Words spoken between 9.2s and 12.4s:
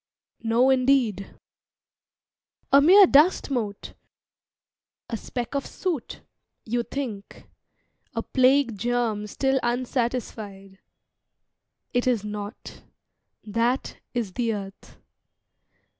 still unsatisfied. It is